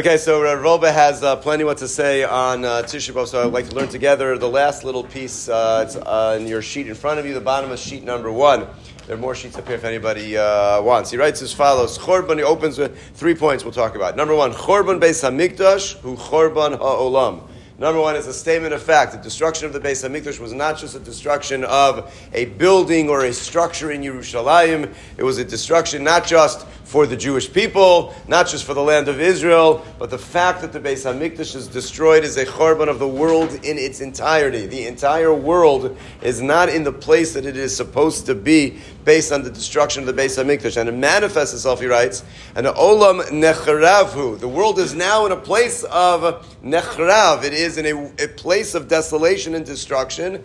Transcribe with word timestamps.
Okay, 0.00 0.16
so 0.16 0.42
uh, 0.42 0.56
Wolbe 0.56 0.90
has 0.90 1.22
uh, 1.22 1.36
plenty 1.36 1.62
what 1.62 1.76
to 1.76 1.86
say 1.86 2.24
on 2.24 2.64
uh, 2.64 2.80
Tisha 2.82 3.12
B'Av, 3.12 3.26
so 3.26 3.46
I'd 3.46 3.52
like 3.52 3.68
to 3.68 3.76
learn 3.76 3.88
together 3.88 4.38
the 4.38 4.48
last 4.48 4.82
little 4.82 5.04
piece. 5.04 5.46
Uh, 5.46 5.84
it's 5.86 5.94
in 6.40 6.48
your 6.48 6.62
sheet 6.62 6.86
in 6.86 6.94
front 6.94 7.20
of 7.20 7.26
you, 7.26 7.34
the 7.34 7.40
bottom 7.42 7.70
of 7.70 7.78
sheet 7.78 8.02
number 8.02 8.32
one. 8.32 8.66
There 9.06 9.14
are 9.14 9.18
more 9.18 9.34
sheets 9.34 9.58
up 9.58 9.66
here 9.66 9.76
if 9.76 9.84
anybody 9.84 10.38
uh, 10.38 10.80
wants. 10.80 11.10
He 11.10 11.18
writes 11.18 11.42
as 11.42 11.52
follows: 11.52 11.98
Chorban. 11.98 12.38
He 12.38 12.42
opens 12.42 12.78
with 12.78 12.98
three 13.12 13.34
points. 13.34 13.62
We'll 13.62 13.74
talk 13.74 13.94
about. 13.94 14.16
Number 14.16 14.34
one, 14.34 14.52
Chorban 14.52 14.98
Beis 15.00 15.22
Hamikdash, 15.22 15.98
who 15.98 16.16
Chorban 16.16 16.78
Ha'olam. 16.78 17.42
Number 17.80 17.98
one 17.98 18.14
is 18.14 18.26
a 18.26 18.34
statement 18.34 18.74
of 18.74 18.82
fact. 18.82 19.12
The 19.12 19.18
destruction 19.18 19.64
of 19.64 19.72
the 19.72 19.80
Beis 19.80 20.06
Hamikdash 20.06 20.38
was 20.38 20.52
not 20.52 20.76
just 20.76 20.94
a 20.94 20.98
destruction 20.98 21.64
of 21.64 22.12
a 22.34 22.44
building 22.44 23.08
or 23.08 23.24
a 23.24 23.32
structure 23.32 23.90
in 23.90 24.02
Yerushalayim. 24.02 24.92
It 25.16 25.22
was 25.22 25.38
a 25.38 25.46
destruction 25.46 26.04
not 26.04 26.26
just 26.26 26.66
for 26.84 27.06
the 27.06 27.16
Jewish 27.16 27.50
people, 27.50 28.14
not 28.28 28.48
just 28.48 28.64
for 28.64 28.74
the 28.74 28.82
land 28.82 29.08
of 29.08 29.18
Israel, 29.18 29.82
but 29.98 30.10
the 30.10 30.18
fact 30.18 30.60
that 30.60 30.74
the 30.74 30.80
Beis 30.80 31.10
Hamikdash 31.10 31.56
is 31.56 31.68
destroyed 31.68 32.22
is 32.22 32.36
a 32.36 32.44
korban 32.44 32.88
of 32.88 32.98
the 32.98 33.08
world 33.08 33.50
in 33.64 33.78
its 33.78 34.02
entirety. 34.02 34.66
The 34.66 34.86
entire 34.86 35.32
world 35.32 35.96
is 36.20 36.42
not 36.42 36.68
in 36.68 36.84
the 36.84 36.92
place 36.92 37.32
that 37.32 37.46
it 37.46 37.56
is 37.56 37.74
supposed 37.74 38.26
to 38.26 38.34
be 38.34 38.78
based 39.06 39.32
on 39.32 39.42
the 39.42 39.50
destruction 39.50 40.06
of 40.06 40.14
the 40.14 40.22
Beis 40.22 40.36
Hamikdash, 40.36 40.76
and 40.76 40.86
it 40.86 40.92
manifests 40.92 41.54
itself. 41.54 41.80
He 41.80 41.86
writes, 41.86 42.24
"And 42.54 42.66
olam 42.66 43.22
nechravhu." 43.30 44.38
The 44.38 44.48
world 44.48 44.78
is 44.78 44.94
now 44.94 45.24
in 45.24 45.32
a 45.32 45.36
place 45.36 45.82
of 45.84 46.44
nechrav. 46.62 47.44
It 47.44 47.52
is 47.52 47.78
in 47.78 47.86
a, 47.86 48.24
a 48.24 48.28
place 48.28 48.74
of 48.74 48.88
desolation 48.88 49.54
and 49.54 49.64
destruction. 49.64 50.44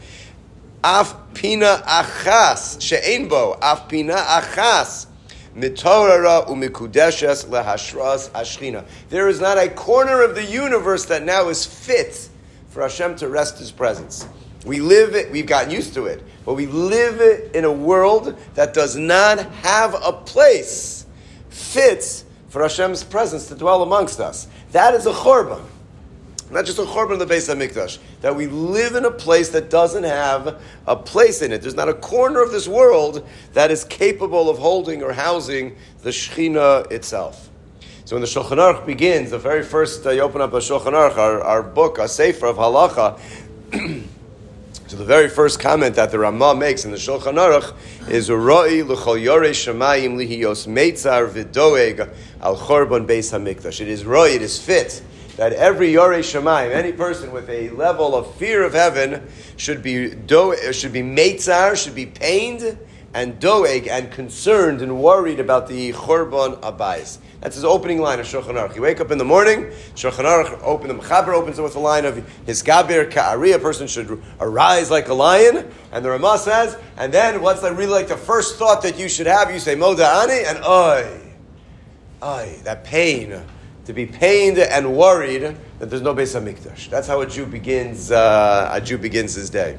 Af 0.84 1.16
pina 1.34 1.84
achas 1.86 2.82
she'enbo. 2.82 3.58
Af 3.62 3.88
pina 3.88 4.14
achas 4.14 5.08
mitorara 5.56 6.48
umikudeshes 6.48 7.46
lehashras 7.46 8.30
ashchina. 8.32 8.86
There 9.10 9.28
is 9.28 9.40
not 9.40 9.58
a 9.58 9.70
corner 9.70 10.22
of 10.22 10.36
the 10.36 10.46
universe 10.46 11.06
that 11.06 11.24
now 11.24 11.50
is 11.50 11.66
fit 11.66 12.30
for 12.70 12.82
Hashem 12.82 13.16
to 13.18 13.30
rest 13.30 13.58
His 13.58 13.72
presence. 13.72 14.28
We 14.66 14.80
live 14.80 15.16
it, 15.16 15.32
we've 15.32 15.46
gotten 15.46 15.70
used 15.72 15.94
to 15.94 16.06
it, 16.06 16.24
but 16.44 16.56
we 16.56 16.66
live 16.66 17.22
it 17.22 17.56
in 17.56 17.66
a 17.66 17.72
world 17.72 18.36
that 18.56 18.74
does 18.74 18.96
not 18.96 19.40
have 19.40 19.96
a 20.04 20.12
place 20.12 21.06
fit 21.50 22.24
for 22.50 22.64
Hashem's 22.64 23.04
presence 23.04 23.48
to 23.50 23.56
dwell 23.56 23.84
amongst 23.84 24.20
us. 24.20 24.48
That 24.72 24.96
is 24.96 25.06
a 25.06 25.14
chorban. 25.14 25.62
Not 26.56 26.64
just 26.64 26.80
a 26.80 26.84
korban 26.84 27.12
of 27.12 27.20
the 27.20 27.26
Beis 27.26 27.54
Hamikdash. 27.54 27.98
That 28.22 28.34
we 28.34 28.48
live 28.48 28.96
in 28.96 29.04
a 29.04 29.12
place 29.12 29.50
that 29.50 29.70
doesn't 29.70 30.06
have 30.06 30.62
a 30.88 30.96
place 30.96 31.42
in 31.42 31.52
it. 31.52 31.62
There's 31.62 31.76
not 31.76 31.90
a 31.90 31.94
corner 31.94 32.42
of 32.42 32.54
this 32.54 32.66
world 32.66 33.28
that 33.52 33.72
is 33.72 33.84
capable 33.84 34.50
of 34.50 34.58
holding 34.58 35.04
or 35.04 35.12
housing 35.12 35.76
the 36.04 36.12
Shechina 36.12 36.90
itself. 36.94 37.50
So 38.06 38.16
when 38.16 38.22
the 38.22 38.28
Shulchan 38.28 38.52
Aruch 38.52 38.86
begins, 38.86 39.32
the 39.32 39.38
very 39.38 39.64
first 39.64 40.06
uh, 40.06 40.12
you 40.12 40.22
open 40.22 40.40
up 40.40 40.54
a 40.54 40.60
Shulchan 40.60 40.94
Aruch, 40.94 41.18
our, 41.18 41.42
our 41.42 41.62
book, 41.62 41.98
a 41.98 42.08
sefer 42.08 42.46
of 42.46 42.56
halacha. 42.56 43.20
so 44.88 44.96
the 44.96 45.04
very 45.04 45.28
first 45.28 45.60
comment 45.60 45.96
that 45.96 46.12
the 46.12 46.20
Ramah 46.20 46.56
makes 46.56 46.86
in 46.86 46.92
the 46.92 46.98
Shulchan 46.98 47.34
Aruch 47.34 47.76
is 48.08 48.32
Roi 48.32 48.82
l'chol 48.82 49.22
yorei 49.22 49.52
shemayim 49.52 50.16
lihiyos 50.16 50.68
meitzar 50.68 51.30
v'doeg 51.30 52.16
al 52.40 52.56
chorban 52.56 53.06
beis 53.06 53.38
hamikdash. 53.38 53.82
It 53.82 53.90
is 53.90 54.06
Roi, 54.06 54.30
it 54.30 54.42
is 54.42 54.58
fit 54.58 55.04
that 55.38 55.54
every 55.54 55.92
Yorei 55.92 56.20
Shemaim, 56.20 56.72
any 56.72 56.94
person 56.94 57.32
with 57.32 57.50
a 57.50 57.70
level 57.72 58.16
of 58.16 58.36
fear 58.36 58.64
of 58.64 58.74
heaven, 58.74 59.28
should 59.58 59.84
be 59.84 60.10
do, 60.10 60.56
should 60.72 60.94
be 60.94 61.02
meitzar, 61.02 61.76
should 61.82 61.96
be 61.96 62.06
pained 62.06 62.78
and 63.14 63.40
doeg 63.40 63.88
and 63.88 64.12
concerned 64.12 64.82
and 64.82 65.02
worried 65.02 65.40
about 65.40 65.68
the 65.68 65.94
Chorban 65.94 66.60
Abayis. 66.60 67.18
That's 67.40 67.56
his 67.56 67.64
opening 67.64 68.00
line 68.02 68.20
of 68.20 68.26
Shulchan 68.26 68.56
Aruch. 68.56 68.76
You 68.76 68.82
wake 68.82 69.00
up 69.00 69.10
in 69.10 69.18
the 69.18 69.24
morning, 69.24 69.72
Shulchan 69.96 70.26
Aruch 70.26 70.62
open, 70.62 70.90
the 70.90 70.96
Mechaber 70.96 71.34
opens 71.34 71.58
it 71.58 71.62
with 71.62 71.76
a 71.76 71.80
line 71.80 72.04
of 72.04 72.18
his 72.46 72.62
Gabir 72.62 73.10
Ka'ari, 73.10 73.54
a 73.54 73.60
person 73.60 73.88
should 73.88 74.22
arise 74.42 74.92
like 74.92 75.08
a 75.08 75.14
lion, 75.14 75.72
and 75.94 76.04
the 76.04 76.10
Ramah 76.10 76.40
says, 76.40 76.78
and 76.98 77.14
then 77.14 77.42
what's 77.42 77.62
the, 77.62 77.72
really 77.72 77.92
like 77.92 78.10
the 78.10 78.18
first 78.18 78.58
thought 78.58 78.82
that 78.82 79.00
you 79.00 79.08
should 79.08 79.28
have? 79.28 79.50
You 79.50 79.60
say, 79.60 79.76
Moda 79.76 80.24
Ani, 80.24 80.46
and 80.46 80.66
oi, 80.66 81.32
oi, 82.22 82.60
that 82.64 82.84
pain 82.84 83.42
to 83.86 83.94
be 83.94 84.06
pained 84.06 84.58
and 84.58 84.96
worried 84.98 85.56
that 85.80 85.90
there's 85.90 86.02
no 86.02 86.14
Beis 86.14 86.40
Hamikdash. 86.40 86.90
That's 86.90 87.08
how 87.08 87.22
a 87.22 87.28
Jew 87.28 87.46
begins. 87.46 88.12
Uh, 88.12 88.70
a 88.72 88.82
Jew 88.82 88.98
begins 88.98 89.36
his 89.36 89.50
day. 89.50 89.78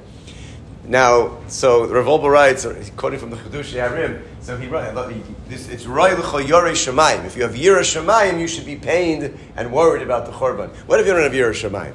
Now, 0.89 1.39
so 1.49 1.85
Rav 1.87 2.07
Wolbe 2.07 2.31
writes, 2.31 2.65
quoting 2.97 3.19
from 3.19 3.31
the 3.31 3.37
Chiddushei 3.37 3.89
HaRim, 3.89 4.23
so 4.41 4.57
he 4.57 4.69
writes, 4.69 4.97
it's 5.51 5.85
Roy 5.85 6.11
Yore 6.11 6.71
Shemaim. 6.71 7.25
If 7.25 7.37
you 7.37 7.43
have 7.43 7.55
Yira 7.55 7.81
Shemaim, 7.81 8.39
you 8.39 8.47
should 8.47 8.65
be 8.65 8.77
pained 8.77 9.37
and 9.57 9.73
worried 9.73 10.03
about 10.03 10.27
the 10.27 10.33
Chorban. 10.33 10.71
What 10.87 11.01
if 11.01 11.07
you 11.07 11.13
don't 11.13 11.23
have 11.23 11.33
Yira 11.33 11.51
Shemaim? 11.51 11.93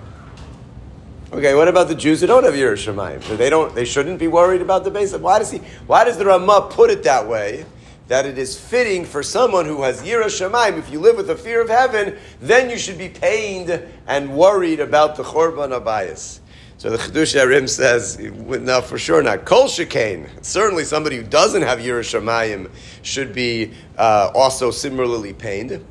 Okay, 1.32 1.56
what 1.56 1.70
about 1.70 1.88
the 1.88 1.96
Jews 1.96 2.20
who 2.20 2.28
don't 2.28 2.44
have 2.44 2.56
Yira 2.56 2.74
Shemaim? 2.74 3.38
They 3.38 3.50
don't, 3.50 3.74
they 3.74 3.86
shouldn't 3.86 4.20
be 4.20 4.28
worried 4.28 4.62
about 4.62 4.84
the 4.84 4.92
base. 4.92 5.16
Why 5.16 5.40
does 5.40 5.52
he? 5.52 5.60
Why 5.88 6.04
does 6.04 6.18
the 6.18 6.26
Ramah 6.26 6.68
put 6.70 6.90
it 6.90 7.04
that 7.04 7.26
way? 7.30 7.64
That 8.08 8.26
it 8.26 8.38
is 8.38 8.60
fitting 8.60 9.06
for 9.06 9.24
someone 9.24 9.66
who 9.66 9.84
has 9.84 10.02
Yira 10.02 10.26
Shemaim, 10.26 10.78
if 10.78 10.92
you 10.92 11.00
live 11.00 11.16
with 11.18 11.30
a 11.30 11.36
fear 11.36 11.62
of 11.62 11.70
heaven, 11.70 12.18
then 12.42 12.70
you 12.70 12.78
should 12.78 12.98
be 12.98 13.10
pained 13.10 13.82
and 14.08 14.36
worried 14.36 14.80
about 14.80 15.16
the 15.16 15.24
Chorban 15.24 15.80
Abayas. 15.80 16.40
So 16.78 16.90
the 16.90 16.98
Chiddushei 16.98 17.46
HaRim 17.46 17.70
says, 17.70 18.18
no, 18.18 18.82
for 18.82 18.98
sure 18.98 19.22
not. 19.22 19.46
Kol 19.46 19.68
Shekain, 19.68 20.28
certainly 20.44 20.84
somebody 20.84 21.16
who 21.16 21.24
doesn't 21.24 21.62
have 21.62 21.80
Yira 21.80 22.02
Shemayim 22.02 22.72
should 23.04 23.34
be 23.34 23.72
uh, 23.98 24.32
also 24.34 24.72
similarly 24.72 25.32
pained 25.32 25.86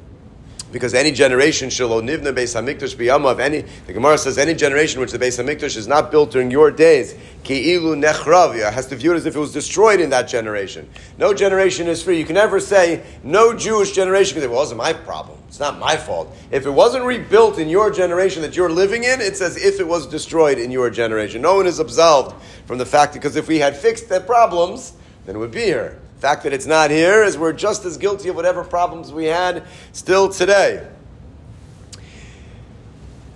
because 0.72 0.94
any 0.94 1.10
generation 1.10 1.68
shelo 1.68 2.02
nivna 2.02 2.32
beis 2.34 2.54
hamikdash 2.54 2.96
biyamav. 2.96 3.40
Any 3.40 3.62
the 3.86 3.92
Gemara 3.92 4.18
says 4.18 4.38
any 4.38 4.54
generation 4.54 5.00
which 5.00 5.12
the 5.12 5.18
beis 5.18 5.42
hamikdash 5.42 5.76
is 5.76 5.88
not 5.88 6.10
built 6.10 6.30
during 6.30 6.50
your 6.50 6.70
days 6.70 7.14
ki'ilu 7.44 8.00
nechravia 8.02 8.72
has 8.72 8.86
to 8.88 8.96
view 8.96 9.12
it 9.12 9.16
as 9.16 9.26
if 9.26 9.36
it 9.36 9.38
was 9.38 9.52
destroyed 9.52 10.00
in 10.00 10.10
that 10.10 10.28
generation. 10.28 10.88
No 11.18 11.34
generation 11.34 11.86
is 11.86 12.02
free. 12.02 12.18
You 12.18 12.24
can 12.24 12.34
never 12.34 12.60
say 12.60 13.02
no 13.22 13.54
Jewish 13.54 13.92
generation 13.92 14.34
because 14.34 14.50
it 14.50 14.54
wasn't 14.54 14.78
my 14.78 14.92
problem. 14.92 15.38
It's 15.48 15.60
not 15.60 15.78
my 15.78 15.96
fault. 15.96 16.34
If 16.50 16.66
it 16.66 16.70
wasn't 16.70 17.04
rebuilt 17.04 17.58
in 17.58 17.68
your 17.68 17.90
generation 17.90 18.42
that 18.42 18.56
you're 18.56 18.70
living 18.70 19.04
in, 19.04 19.20
it's 19.20 19.40
as 19.40 19.56
if 19.56 19.80
it 19.80 19.86
was 19.86 20.06
destroyed 20.06 20.58
in 20.58 20.70
your 20.70 20.90
generation. 20.90 21.42
No 21.42 21.56
one 21.56 21.66
is 21.66 21.80
absolved 21.80 22.40
from 22.66 22.78
the 22.78 22.86
fact 22.86 23.14
because 23.14 23.34
if 23.36 23.48
we 23.48 23.58
had 23.58 23.76
fixed 23.76 24.08
the 24.08 24.20
problems, 24.20 24.92
then 25.26 25.34
it 25.34 25.38
would 25.38 25.50
be 25.50 25.62
here 25.62 25.99
fact 26.20 26.42
that 26.42 26.52
it's 26.52 26.66
not 26.66 26.90
here 26.90 27.24
is 27.24 27.38
we're 27.38 27.54
just 27.54 27.86
as 27.86 27.96
guilty 27.96 28.28
of 28.28 28.36
whatever 28.36 28.62
problems 28.62 29.10
we 29.10 29.24
had 29.24 29.64
still 29.92 30.28
today. 30.28 30.86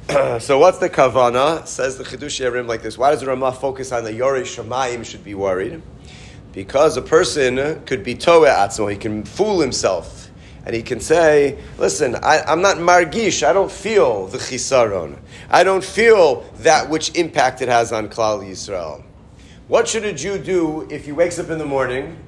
so 0.38 0.58
what's 0.58 0.76
the 0.76 0.90
kavana? 0.90 1.66
Says 1.66 1.96
the 1.96 2.04
Chiddushei 2.04 2.50
HaRim 2.50 2.66
like 2.68 2.82
this. 2.82 2.98
Why 2.98 3.10
does 3.10 3.20
the 3.20 3.26
Ramah 3.26 3.52
focus 3.52 3.90
on 3.90 4.04
the 4.04 4.10
Yorei 4.10 4.42
Shemayim 4.42 5.02
should 5.02 5.24
be 5.24 5.34
worried? 5.34 5.80
Because 6.52 6.98
a 6.98 7.02
person 7.02 7.82
could 7.86 8.04
be 8.04 8.14
toeh 8.14 8.54
atzmo, 8.54 8.90
he 8.90 8.98
can 8.98 9.24
fool 9.24 9.60
himself. 9.60 10.30
And 10.66 10.74
he 10.74 10.82
can 10.82 11.00
say, 11.00 11.58
listen, 11.78 12.16
I, 12.16 12.52
am 12.52 12.60
not 12.60 12.76
margish, 12.76 13.46
I 13.46 13.54
don't 13.54 13.72
feel 13.72 14.26
the 14.26 14.38
chisaron. 14.38 15.18
I 15.50 15.64
don't 15.64 15.84
feel 15.84 16.42
that 16.58 16.90
which 16.90 17.14
impact 17.16 17.62
it 17.62 17.68
has 17.68 17.92
on 17.92 18.08
Klal 18.08 18.42
Yisrael. 18.42 19.02
What 19.68 19.88
should 19.88 20.04
a 20.04 20.12
Jew 20.12 20.38
do 20.38 20.86
if 20.90 21.06
he 21.06 21.12
wakes 21.12 21.38
up 21.38 21.48
in 21.48 21.58
the 21.58 21.66
morning 21.66 22.18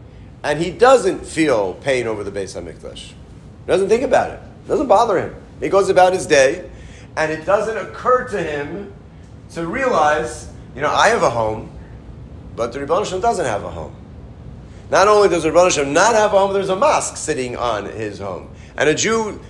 and 0.47 0.63
he 0.63 0.71
doesn't 0.71 1.27
feel 1.27 1.75
pain 1.75 2.07
over 2.07 2.23
the 2.23 2.31
Beis 2.31 2.55
Hamikdash. 2.55 3.09
He 3.09 3.15
doesn't 3.67 3.89
think 3.89 4.05
about 4.05 4.31
it. 4.31 4.41
It 4.65 4.69
doesn't 4.69 4.87
bother 4.87 5.19
him. 5.19 5.35
He 5.59 5.69
goes 5.69 5.89
about 5.89 6.13
his 6.13 6.25
day, 6.25 6.71
and 7.17 7.33
it 7.33 7.45
doesn't 7.45 7.77
occur 7.77 8.29
to 8.29 8.41
him 8.41 8.95
to 9.55 9.67
realize, 9.67 10.49
you 10.77 10.83
know, 10.83 10.91
I 10.91 11.09
have 11.09 11.25
a 11.25 11.31
home, 11.31 11.73
but 12.55 12.73
the 12.73 12.79
Rebbe 12.79 12.95
doesn't 12.95 13.45
have 13.45 13.65
a 13.65 13.71
home. 13.71 13.97
Not 14.89 15.09
only 15.09 15.29
does 15.29 15.43
the 15.43 15.51
Rebbe 15.51 15.85
not 15.85 16.15
have 16.15 16.33
a 16.33 16.39
home, 16.39 16.53
there's 16.53 16.69
a 16.69 16.77
mosque 16.77 17.17
sitting 17.17 17.57
on 17.57 17.87
his 17.87 18.21
home. 18.21 18.49
And 18.77 18.89
a 18.89 18.95
Jew 18.95 19.41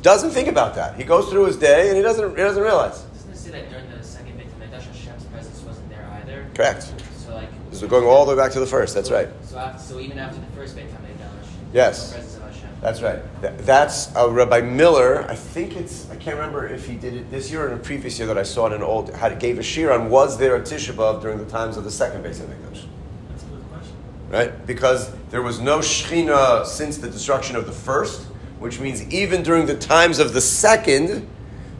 doesn't 0.00 0.30
think 0.30 0.48
about 0.48 0.74
that. 0.76 0.96
He 0.96 1.04
goes 1.04 1.28
through 1.28 1.44
his 1.44 1.56
day 1.58 1.88
and 1.88 1.98
he 1.98 2.02
doesn't, 2.02 2.30
he 2.30 2.36
doesn't 2.36 2.62
realize. 2.62 3.02
Doesn't 3.02 3.32
it 3.32 3.36
say 3.36 3.50
that 3.50 3.68
during 3.68 3.90
the 3.90 4.02
second 4.02 4.38
Beit 4.38 4.46
HaMikdash, 4.58 4.84
Hashem's 4.84 5.24
presence 5.24 5.60
wasn't 5.64 5.90
there 5.90 6.08
either? 6.22 6.46
Correct. 6.54 6.94
So 7.18 7.36
we're 7.72 7.88
going 7.88 8.04
all 8.04 8.24
the 8.24 8.34
way 8.34 8.42
back 8.42 8.52
to 8.52 8.60
the 8.60 8.66
first. 8.66 8.94
That's 8.94 9.10
right. 9.10 9.28
So, 9.42 9.58
after, 9.58 9.82
so 9.82 10.00
even 10.00 10.18
after 10.18 10.40
the 10.40 10.46
first 10.48 10.74
Beit 10.74 10.86
Hamikdash, 10.86 11.48
yes, 11.72 12.12
presence 12.12 12.36
of 12.36 12.42
Hashem. 12.42 12.70
That's 12.80 13.02
right. 13.02 13.20
That's 13.40 14.14
uh, 14.16 14.30
Rabbi 14.30 14.62
Miller. 14.62 15.26
I 15.28 15.34
think 15.34 15.76
it's. 15.76 16.10
I 16.10 16.16
can't 16.16 16.36
remember 16.36 16.66
if 16.66 16.86
he 16.86 16.94
did 16.94 17.14
it 17.14 17.30
this 17.30 17.50
year 17.50 17.64
or 17.64 17.68
in 17.68 17.74
a 17.74 17.82
previous 17.82 18.18
year 18.18 18.26
that 18.28 18.38
I 18.38 18.42
saw 18.42 18.66
it 18.66 18.72
in 18.72 18.82
old. 18.82 19.14
Had 19.14 19.38
gave 19.38 19.58
a 19.58 19.62
shir 19.62 19.92
on 19.92 20.10
was 20.10 20.38
there 20.38 20.56
a 20.56 20.60
Tisha 20.60 20.94
B'av 20.94 21.20
during 21.20 21.38
the 21.38 21.46
times 21.46 21.76
of 21.76 21.84
the 21.84 21.90
second 21.90 22.22
Beit 22.22 22.32
Hamikdash. 22.32 22.86
That's 23.28 23.42
a 23.42 23.46
good 23.46 23.68
question. 23.70 23.96
Right, 24.30 24.66
because 24.66 25.12
there 25.30 25.42
was 25.42 25.60
no 25.60 25.78
Shechina 25.78 26.64
since 26.64 26.98
the 26.98 27.10
destruction 27.10 27.56
of 27.56 27.66
the 27.66 27.72
first, 27.72 28.22
which 28.58 28.80
means 28.80 29.06
even 29.12 29.42
during 29.42 29.66
the 29.66 29.76
times 29.76 30.18
of 30.18 30.32
the 30.32 30.40
second, 30.40 31.28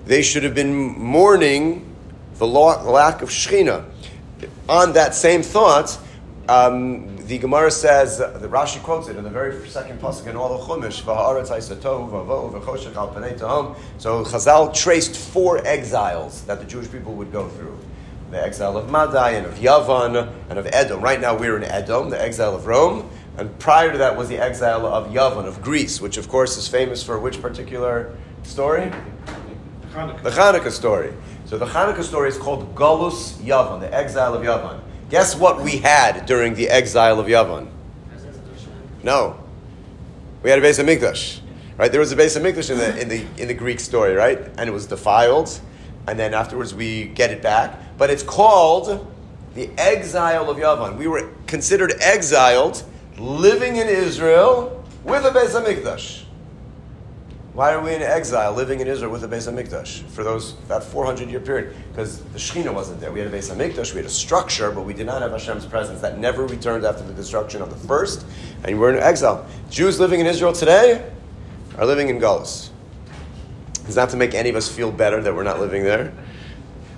they 0.04 0.22
should 0.22 0.42
have 0.42 0.54
been 0.54 0.74
mourning 0.74 1.84
the 2.34 2.46
lack 2.46 3.22
of 3.22 3.30
Shechina 3.30 3.84
on 4.68 4.92
that 4.94 5.14
same 5.14 5.42
thought, 5.42 5.98
um, 6.48 7.16
the 7.26 7.36
Gemara 7.38 7.70
says, 7.70 8.20
uh, 8.20 8.38
the 8.38 8.48
Rashi 8.48 8.82
quotes 8.82 9.08
it 9.08 9.16
in 9.16 9.24
the 9.24 9.30
very 9.30 9.68
second 9.68 10.00
pasuk 10.00 10.26
in 10.26 10.36
all 10.36 10.56
the 10.56 10.64
Chumash, 10.64 11.02
"V'ha'aretz 11.02 11.48
haisatov, 11.48 12.10
v'avo, 12.10 12.58
v'choshech 12.58 12.96
al 12.96 13.08
panei 13.08 13.38
tahom." 13.38 13.76
So 13.98 14.24
Chazal 14.24 14.74
traced 14.74 15.14
four 15.14 15.58
exiles 15.66 16.42
that 16.42 16.58
the 16.58 16.64
Jewish 16.64 16.90
people 16.90 17.14
would 17.14 17.30
go 17.32 17.48
through: 17.48 17.78
the 18.30 18.42
exile 18.42 18.78
of 18.78 18.90
Madai 18.90 19.32
and 19.32 19.46
of 19.46 19.54
Yavan 19.56 20.32
and 20.48 20.58
of 20.58 20.66
Edom. 20.72 21.02
Right 21.02 21.20
now 21.20 21.36
we're 21.36 21.56
in 21.56 21.64
Edom, 21.64 22.08
the 22.08 22.20
exile 22.20 22.54
of 22.54 22.66
Rome, 22.66 23.10
and 23.36 23.58
prior 23.58 23.92
to 23.92 23.98
that 23.98 24.16
was 24.16 24.28
the 24.28 24.38
exile 24.38 24.86
of 24.86 25.08
Yavan 25.08 25.44
of 25.44 25.60
Greece, 25.60 26.00
which 26.00 26.16
of 26.16 26.28
course 26.28 26.56
is 26.56 26.66
famous 26.66 27.02
for 27.02 27.18
which 27.18 27.42
particular 27.42 28.16
story? 28.42 28.90
Hanukkah. 29.92 30.22
The 30.22 30.30
Hanukkah 30.30 30.70
story. 30.70 31.12
So 31.48 31.56
the 31.56 31.64
Hanukkah 31.64 32.04
story 32.04 32.28
is 32.28 32.36
called 32.36 32.74
Galus 32.74 33.38
Yavan, 33.38 33.80
the 33.80 33.92
exile 33.94 34.34
of 34.34 34.42
Yavan. 34.42 34.80
Guess 35.08 35.34
what 35.34 35.62
we 35.62 35.78
had 35.78 36.26
during 36.26 36.52
the 36.52 36.68
exile 36.68 37.18
of 37.18 37.26
Yavan? 37.26 37.70
No. 39.02 39.42
We 40.42 40.50
had 40.50 40.58
a 40.58 40.62
base 40.62 40.78
of 40.78 40.84
Hamikdash. 40.84 41.40
Right? 41.78 41.90
There 41.90 42.00
was 42.00 42.12
a 42.12 42.16
Beis 42.16 42.38
Hamikdash 42.38 42.70
in 42.70 42.76
the, 42.76 43.00
in, 43.00 43.08
the, 43.08 43.24
in 43.40 43.48
the 43.48 43.54
Greek 43.54 43.80
story, 43.80 44.14
right? 44.14 44.38
And 44.58 44.68
it 44.68 44.72
was 44.72 44.86
defiled. 44.86 45.58
And 46.06 46.18
then 46.18 46.34
afterwards 46.34 46.74
we 46.74 47.06
get 47.06 47.30
it 47.30 47.40
back. 47.40 47.78
But 47.96 48.10
it's 48.10 48.22
called 48.22 49.10
the 49.54 49.70
exile 49.78 50.50
of 50.50 50.58
Yavan. 50.58 50.98
We 50.98 51.06
were 51.06 51.30
considered 51.46 51.94
exiled, 52.00 52.84
living 53.16 53.76
in 53.76 53.88
Israel 53.88 54.84
with 55.02 55.24
a 55.24 55.30
base 55.30 55.54
of 55.54 55.64
Hamikdash. 55.64 56.24
Why 57.54 57.72
are 57.72 57.82
we 57.82 57.94
in 57.94 58.02
exile, 58.02 58.52
living 58.52 58.80
in 58.80 58.86
Israel 58.86 59.10
with 59.10 59.24
a 59.24 59.28
Beis 59.28 59.50
Hamikdash 59.50 60.02
for 60.10 60.22
those 60.22 60.54
that 60.68 60.84
400 60.84 61.28
year 61.28 61.40
period? 61.40 61.74
Because 61.90 62.20
the 62.20 62.38
Shekhinah 62.38 62.72
wasn't 62.72 63.00
there. 63.00 63.10
We 63.10 63.18
had 63.20 63.32
a 63.32 63.36
Beis 63.36 63.52
Hamikdash, 63.52 63.92
we 63.92 63.96
had 63.96 64.06
a 64.06 64.10
structure, 64.10 64.70
but 64.70 64.82
we 64.82 64.94
did 64.94 65.06
not 65.06 65.22
have 65.22 65.32
Hashem's 65.32 65.66
presence. 65.66 66.00
That 66.00 66.18
never 66.18 66.46
returned 66.46 66.84
after 66.84 67.02
the 67.02 67.14
destruction 67.14 67.60
of 67.62 67.70
the 67.70 67.88
first, 67.88 68.24
and 68.64 68.78
we're 68.78 68.94
in 68.94 69.02
exile. 69.02 69.46
Jews 69.70 69.98
living 69.98 70.20
in 70.20 70.26
Israel 70.26 70.52
today 70.52 71.10
are 71.78 71.86
living 71.86 72.08
in 72.10 72.20
Galus. 72.20 72.70
It's 73.86 73.96
not 73.96 74.10
to 74.10 74.16
make 74.16 74.34
any 74.34 74.50
of 74.50 74.56
us 74.56 74.68
feel 74.68 74.92
better 74.92 75.22
that 75.22 75.34
we're 75.34 75.44
not 75.44 75.58
living 75.58 75.82
there. 75.82 76.12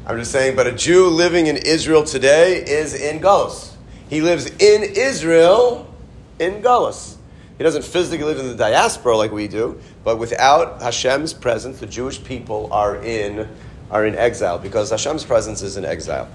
I'm 0.06 0.19
just 0.19 0.32
saying, 0.32 0.56
but 0.56 0.67
a 0.67 0.73
Jew 0.73 1.06
living 1.06 1.47
in 1.47 1.56
Israel 1.56 2.02
today 2.02 2.64
is 2.67 2.94
in 2.94 3.20
Galus. 3.20 3.76
He 4.08 4.20
lives 4.20 4.47
in 4.47 4.82
Israel 4.82 5.94
in 6.41 6.62
Galus. 6.62 7.17
He 7.60 7.64
doesn't 7.64 7.84
physically 7.84 8.24
live 8.24 8.38
in 8.38 8.48
the 8.48 8.54
diaspora 8.54 9.18
like 9.18 9.32
we 9.32 9.46
do, 9.46 9.78
but 10.02 10.16
without 10.16 10.80
Hashem's 10.80 11.34
presence, 11.34 11.78
the 11.78 11.86
Jewish 11.86 12.24
people 12.24 12.72
are 12.72 12.96
in, 12.96 13.46
are 13.90 14.06
in 14.06 14.14
exile 14.14 14.58
because 14.58 14.88
Hashem's 14.88 15.24
presence 15.24 15.60
is 15.60 15.76
in 15.76 15.84
exile. 15.84 16.26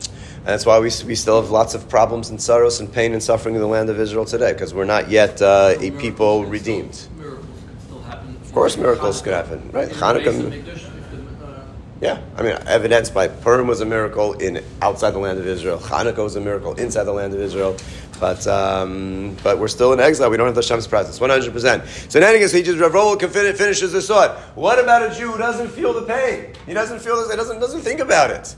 And 0.00 0.46
that's 0.46 0.64
why 0.64 0.78
we, 0.78 0.90
we 1.04 1.14
still 1.16 1.38
have 1.38 1.50
lots 1.50 1.74
of 1.74 1.86
problems 1.90 2.30
and 2.30 2.40
sorrows 2.40 2.80
and 2.80 2.90
pain 2.90 3.12
and 3.12 3.22
suffering 3.22 3.56
in 3.56 3.60
the 3.60 3.66
land 3.66 3.90
of 3.90 4.00
Israel 4.00 4.24
today 4.24 4.54
because 4.54 4.72
we're 4.72 4.86
not 4.86 5.10
yet 5.10 5.42
uh, 5.42 5.74
a 5.78 5.90
people 5.90 6.46
redeemed. 6.46 7.08
Miracles 7.18 7.46
can 7.66 7.80
still 7.80 8.00
happen. 8.00 8.36
Of 8.36 8.52
course, 8.54 8.78
miracles 8.78 9.20
could 9.20 9.34
happen, 9.34 9.70
right? 9.70 9.90
Hanukkah. 9.90 10.86
Yeah, 12.00 12.20
I 12.36 12.42
mean, 12.42 12.52
evidenced 12.66 13.14
by 13.14 13.28
Purim 13.28 13.66
was 13.66 13.80
a 13.80 13.86
miracle 13.86 14.34
in 14.34 14.62
outside 14.82 15.12
the 15.12 15.18
land 15.18 15.38
of 15.38 15.46
Israel. 15.46 15.78
Hanukkah 15.78 16.24
was 16.24 16.36
a 16.36 16.40
miracle 16.40 16.74
inside 16.74 17.04
the 17.04 17.12
land 17.12 17.32
of 17.32 17.40
Israel. 17.40 17.76
But 18.18 18.46
um, 18.46 19.36
but 19.42 19.58
we're 19.58 19.68
still 19.68 19.92
in 19.92 20.00
exile. 20.00 20.30
We 20.30 20.38
don't 20.38 20.46
have 20.46 20.54
the 20.54 20.62
Hashem's 20.62 20.86
presence, 20.86 21.20
one 21.20 21.28
hundred 21.28 21.52
percent. 21.52 21.84
So 22.08 22.18
in 22.18 22.24
any 22.24 22.38
case, 22.38 22.52
he 22.52 22.62
just 22.62 22.78
Rav 22.78 23.20
finishes 23.20 23.92
this 23.92 24.08
thought. 24.08 24.38
What 24.54 24.78
about 24.78 25.02
a 25.02 25.14
Jew 25.14 25.32
who 25.32 25.38
doesn't 25.38 25.68
feel 25.68 25.92
the 25.92 26.02
pain? 26.02 26.54
He 26.64 26.72
doesn't 26.72 27.00
feel 27.00 27.16
this. 27.16 27.30
He 27.30 27.36
doesn't 27.36 27.60
doesn't 27.60 27.82
think 27.82 28.00
about 28.00 28.30
it. 28.30 28.56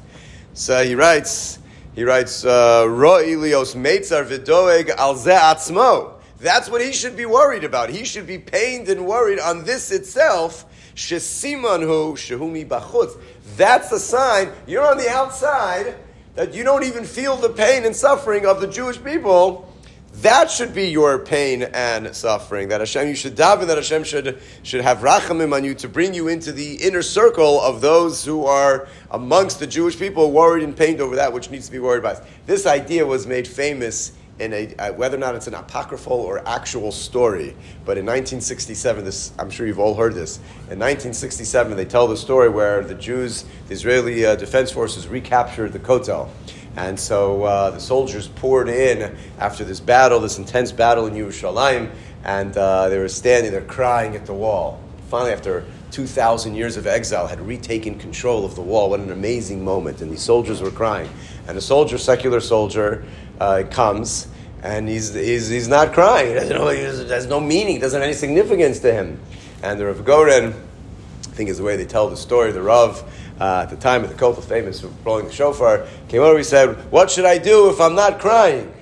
So 0.55 0.85
he 0.85 0.95
writes. 0.95 1.59
He 1.95 2.05
writes. 2.05 2.45
Ro'ilios 2.45 3.75
meitzar 3.75 4.25
v'doeg 4.25 4.91
al 4.91 5.17
atzmo. 5.17 6.13
That's 6.39 6.71
what 6.71 6.81
he 6.81 6.93
should 6.93 7.17
be 7.17 7.27
worried 7.27 7.65
about. 7.65 7.91
He 7.91 8.05
should 8.05 8.29
be 8.29 8.39
pained 8.39 8.89
and 8.89 9.07
worried 9.07 9.41
on 9.41 9.65
this 9.65 9.91
itself. 9.91 10.67
Shesimanhu 10.95 12.15
shehumi 12.15 12.65
bachutz. 12.67 13.21
That's 13.57 13.91
the 13.91 13.99
sign. 13.99 14.53
You're 14.69 14.87
on 14.89 14.99
the 14.99 15.09
outside 15.09 15.97
that 16.39 16.55
you 16.55 16.63
don't 16.63 16.85
even 16.85 17.03
feel 17.05 17.37
the 17.37 17.49
pain 17.49 17.85
and 17.85 17.97
suffering 17.97 18.47
of 18.47 18.61
the 18.61 18.69
Jewish 18.69 19.03
people. 19.03 19.75
That 20.23 20.53
should 20.53 20.73
be 20.73 20.89
your 20.89 21.19
pain 21.19 21.65
and 21.65 22.15
suffering. 22.15 22.69
That 22.69 22.79
Hashem, 22.79 23.09
you 23.09 23.17
should 23.17 23.35
daven 23.35 23.67
that 23.67 23.77
Hashem 23.77 24.05
should, 24.05 24.41
should 24.63 24.83
have 24.83 24.99
rachamim 24.99 25.53
on 25.53 25.65
you 25.65 25.75
to 25.75 25.89
bring 25.89 26.15
you 26.15 26.29
into 26.29 26.53
the 26.53 26.77
inner 26.77 27.03
circle 27.03 27.61
of 27.61 27.81
those 27.81 28.25
who 28.25 28.47
are 28.47 28.87
amongst 29.11 29.59
the 29.59 29.67
Jewish 29.67 29.99
people 29.99 30.31
worried 30.31 30.63
and 30.63 30.77
pained 30.77 31.01
over 31.01 31.17
that 31.17 31.33
which 31.33 31.51
needs 31.51 31.67
to 31.67 31.73
be 31.73 31.81
worried 31.81 31.99
about. 31.99 32.25
This 32.47 32.67
idea 32.67 33.05
was 33.05 33.27
made 33.27 33.49
famous 33.49 34.13
in 34.39 34.53
a, 34.53 34.75
uh, 34.77 34.93
whether 34.93 35.17
or 35.17 35.21
not 35.21 35.35
it's 35.35 35.47
an 35.47 35.55
apocryphal 35.55 36.13
or 36.13 36.47
actual 36.47 36.93
story, 36.93 37.57
but 37.85 37.99
in 37.99 38.07
1967, 38.07 39.05
this, 39.05 39.33
I'm 39.39 39.51
sure 39.51 39.67
you've 39.67 39.79
all 39.79 39.95
heard 39.95 40.15
this. 40.15 40.39
In 40.71 40.79
1967, 40.79 41.77
they 41.77 41.85
tell 41.85 42.07
the 42.07 42.17
story 42.17 42.49
where 42.49 42.83
the 42.83 42.95
Jews, 42.95 43.45
the 43.67 43.75
Israeli 43.75 44.25
uh, 44.25 44.37
Defense 44.37 44.71
Forces 44.71 45.09
recaptured 45.09 45.73
the 45.73 45.81
Kotel. 45.81 46.29
And 46.77 46.99
so 46.99 47.43
uh, 47.43 47.71
the 47.71 47.81
soldiers 47.81 48.29
poured 48.29 48.69
in 48.69 49.17
after 49.39 49.65
this 49.65 49.81
battle, 49.81 50.21
this 50.21 50.39
intense 50.39 50.71
battle 50.71 51.07
in 51.07 51.15
Yerushalayim, 51.15 51.91
and 52.25 52.57
uh, 52.57 52.89
they 52.89 52.99
were 52.99 53.09
standing 53.09 53.51
there 53.51 53.63
crying 53.63 54.15
at 54.15 54.27
the 54.27 54.35
wall. 54.35 54.81
Finally, 55.09 55.33
after 55.33 55.65
2,000 55.91 56.55
years 56.55 56.77
of 56.77 56.87
exile, 56.87 57.27
had 57.27 57.41
retaken 57.41 57.99
control 57.99 58.45
of 58.45 58.55
the 58.55 58.61
wall. 58.61 58.91
What 58.91 59.01
an 59.01 59.11
amazing 59.11 59.65
moment. 59.65 60.03
And 60.03 60.11
these 60.11 60.23
soldiers 60.23 60.61
were 60.61 60.71
crying. 60.71 61.09
And 61.47 61.57
a 61.57 61.63
soldier, 61.63 61.97
secular 61.97 62.41
soldier, 62.41 63.05
uh, 63.41 63.65
comes 63.71 64.29
and 64.63 64.89
he's, 64.89 65.15
he's, 65.15 65.49
he's 65.49 65.69
not 65.69 65.93
crying. 65.93 66.37
He 66.43 66.49
know, 66.51 66.69
he 66.69 66.83
doesn't, 66.83 67.31
no 67.31 67.41
meaning, 67.41 67.77
it 67.77 67.81
doesn't 67.81 68.01
have 68.01 68.07
any 68.07 68.17
significance 68.17 68.81
to 68.81 68.93
him. 68.93 69.21
And 69.63 69.79
the 69.79 69.87
Rav 69.87 70.05
Goren, 70.05 70.47
I 70.47 71.31
think 71.31 71.49
is 71.49 71.59
the 71.59 71.65
way 71.65 71.77
they 71.77 71.87
tell 71.87 72.09
the 72.09 72.17
story, 72.17 72.53
the 72.53 72.63
Rav, 72.63 73.03
uh, 73.41 73.61
at 73.63 73.71
the 73.71 73.77
time 73.77 74.03
of 74.03 74.11
the 74.11 74.17
Kotel, 74.17 74.43
famous 74.43 74.81
for 74.81 74.89
blowing 74.89 75.27
the 75.27 75.33
shofar, 75.33 75.87
came 76.09 76.23
over, 76.23 76.37
he 76.37 76.45
said, 76.45 76.91
What 76.91 77.11
should 77.11 77.25
I 77.25 77.39
do 77.39 77.71
if 77.71 77.81
I'm 77.81 77.95
not 77.95 78.19
crying? 78.19 78.73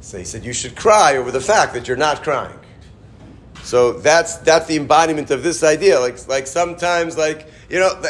So 0.00 0.18
he 0.18 0.24
said, 0.24 0.44
You 0.44 0.52
should 0.52 0.76
cry 0.76 1.16
over 1.16 1.30
the 1.30 1.40
fact 1.40 1.72
that 1.74 1.88
you're 1.88 1.96
not 1.96 2.22
crying. 2.22 2.58
So 3.66 3.94
that's, 3.94 4.36
that's 4.36 4.66
the 4.68 4.76
embodiment 4.76 5.32
of 5.32 5.42
this 5.42 5.64
idea. 5.64 5.98
Like, 5.98 6.28
like 6.28 6.46
sometimes, 6.46 7.18
like, 7.18 7.48
you 7.68 7.80
know, 7.80 8.00